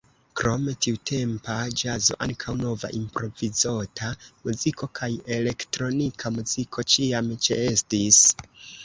Krom 0.39 0.63
tiutempa 0.83 1.57
ĵazo 1.81 2.15
ankaŭ 2.25 2.55
nova 2.61 2.89
improvizota 2.99 4.09
muziko 4.47 4.89
kaj 5.01 5.11
elektronika 5.37 6.33
muziko 6.39 6.87
ĉiam 6.95 7.31
ĉeestis. 7.49 8.23